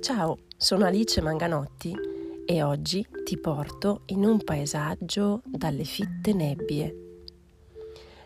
Ciao, 0.00 0.38
sono 0.56 0.84
Alice 0.84 1.20
Manganotti 1.20 1.92
e 2.46 2.62
oggi 2.62 3.04
ti 3.24 3.36
porto 3.36 4.02
in 4.06 4.24
un 4.24 4.42
paesaggio 4.42 5.42
dalle 5.44 5.82
fitte 5.82 6.32
nebbie. 6.32 6.94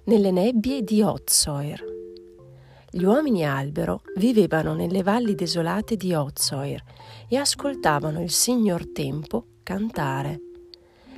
Nelle 0.04 0.30
nebbie 0.30 0.82
di 0.82 1.00
Otsoir. 1.00 1.82
Gli 2.90 3.02
uomini 3.04 3.46
albero 3.46 4.02
vivevano 4.16 4.74
nelle 4.74 5.02
valli 5.02 5.34
desolate 5.34 5.96
di 5.96 6.12
Otsoir 6.12 6.82
e 7.27 7.36
ascoltavano 7.36 8.23
il 8.23 8.30
signor 8.30 8.93
Tempo 8.93 9.46
cantare. 9.62 10.41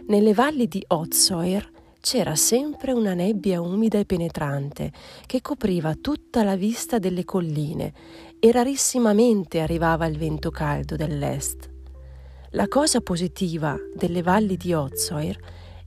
Nelle 0.07 0.35
valli 0.35 0.69
di 0.69 0.83
Otsoir 0.87 1.69
c'era 2.05 2.35
sempre 2.35 2.93
una 2.93 3.15
nebbia 3.15 3.63
umida 3.63 3.99
e 3.99 4.05
penetrante 4.05 4.93
che 5.25 5.41
copriva 5.41 5.95
tutta 5.95 6.45
la 6.45 6.55
vista 6.55 6.99
delle 6.99 7.25
colline 7.25 7.95
e 8.39 8.53
rarissimamente 8.53 9.61
arrivava 9.61 10.05
il 10.05 10.19
vento 10.19 10.51
caldo 10.51 10.97
dell'est. 10.97 11.67
La 12.51 12.69
cosa 12.69 13.01
positiva 13.01 13.75
delle 13.95 14.21
valli 14.21 14.59
di 14.59 14.75
Ozoir 14.75 15.35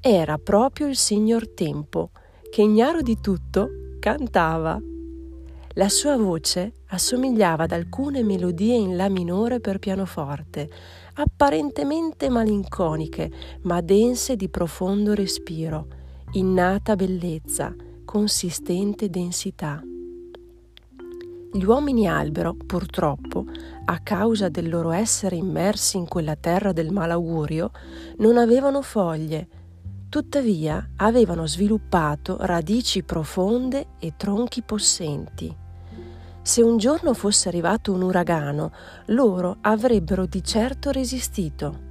era 0.01 0.39
proprio 0.39 0.87
il 0.87 0.95
signor 0.95 1.49
Tempo, 1.49 2.09
che 2.49 2.63
ignaro 2.63 3.03
di 3.03 3.19
tutto 3.21 3.69
cantava. 3.99 4.81
La 5.75 5.89
sua 5.89 6.17
voce 6.17 6.77
assomigliava 6.87 7.65
ad 7.65 7.71
alcune 7.73 8.23
melodie 8.23 8.73
in 8.73 8.95
La 8.95 9.07
minore 9.07 9.59
per 9.59 9.77
pianoforte, 9.77 10.67
apparentemente 11.13 12.27
malinconiche, 12.29 13.31
ma 13.61 13.81
dense 13.81 14.35
di 14.35 14.49
profondo 14.49 15.13
respiro 15.13 16.05
innata 16.37 16.95
bellezza, 16.95 17.73
consistente 18.05 19.09
densità. 19.09 19.81
Gli 21.51 21.63
uomini 21.63 22.07
albero, 22.07 22.53
purtroppo, 22.53 23.45
a 23.85 23.97
causa 23.99 24.47
del 24.47 24.69
loro 24.69 24.91
essere 24.91 25.35
immersi 25.35 25.97
in 25.97 26.07
quella 26.07 26.35
terra 26.35 26.73
del 26.73 26.91
malaugurio, 26.91 27.71
non 28.17 28.37
avevano 28.37 28.83
foglie, 28.83 29.47
tuttavia 30.09 30.91
avevano 30.97 31.47
sviluppato 31.47 32.37
radici 32.41 33.01
profonde 33.01 33.87
e 33.97 34.13
tronchi 34.15 34.61
possenti. 34.61 35.55
Se 36.43 36.61
un 36.61 36.77
giorno 36.77 37.15
fosse 37.15 37.47
arrivato 37.47 37.91
un 37.91 38.03
uragano, 38.03 38.71
loro 39.07 39.57
avrebbero 39.61 40.27
di 40.27 40.43
certo 40.43 40.91
resistito. 40.91 41.85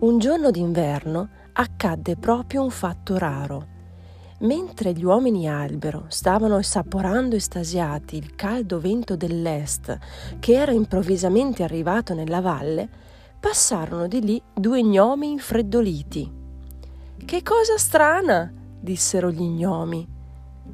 Un 0.00 0.18
giorno 0.18 0.50
d'inverno 0.50 1.38
accadde 1.60 2.16
proprio 2.16 2.62
un 2.62 2.70
fatto 2.70 3.18
raro. 3.18 3.78
Mentre 4.40 4.92
gli 4.92 5.04
uomini 5.04 5.46
albero 5.46 6.06
stavano 6.08 6.56
assaporando 6.56 7.36
estasiati 7.36 8.16
il 8.16 8.34
caldo 8.34 8.80
vento 8.80 9.14
dell'est 9.14 9.98
che 10.38 10.54
era 10.54 10.72
improvvisamente 10.72 11.62
arrivato 11.62 12.14
nella 12.14 12.40
valle, 12.40 12.88
passarono 13.38 14.08
di 14.08 14.22
lì 14.22 14.42
due 14.54 14.82
gnomi 14.82 15.32
infreddoliti. 15.32 16.32
Che 17.22 17.42
cosa 17.42 17.76
strana, 17.76 18.50
dissero 18.80 19.30
gli 19.30 19.42
gnomi. 19.42 20.08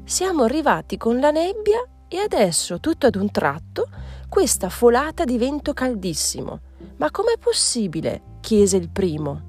Siamo 0.05 0.43
arrivati 0.43 0.95
con 0.95 1.19
la 1.19 1.31
nebbia 1.31 1.85
e 2.07 2.17
adesso, 2.19 2.79
tutto 2.79 3.07
ad 3.07 3.15
un 3.15 3.29
tratto, 3.29 3.89
questa 4.29 4.69
folata 4.69 5.25
di 5.25 5.37
vento 5.37 5.73
caldissimo. 5.73 6.59
Ma 6.95 7.11
com'è 7.11 7.37
possibile? 7.37 8.35
chiese 8.39 8.77
il 8.77 8.89
primo. 8.89 9.46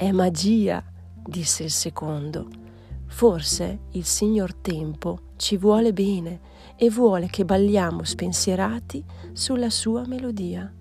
È 0.00 0.12
magia, 0.12 0.82
disse 1.22 1.64
il 1.64 1.70
secondo. 1.70 2.48
Forse 3.04 3.80
il 3.90 4.06
signor 4.06 4.54
Tempo 4.54 5.32
ci 5.36 5.58
vuole 5.58 5.92
bene 5.92 6.40
e 6.74 6.88
vuole 6.88 7.26
che 7.26 7.44
balliamo 7.44 8.02
spensierati 8.02 9.04
sulla 9.34 9.68
sua 9.68 10.06
melodia. 10.06 10.72